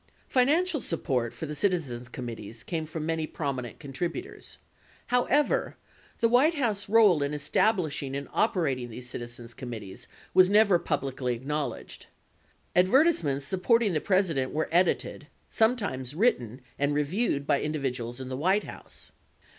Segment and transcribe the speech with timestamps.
[0.27, 4.57] Financial support for the citizens committees came from many prominent contributors.
[5.11, 5.77] 90 How ever,
[6.21, 12.07] the White House role in establishing and operating these citizens' committees was never publicly acknowledged.
[12.75, 18.27] Advertisements support ing the President were edited, sometimes written, and reviewed by in dividuals in
[18.27, 19.11] the White House.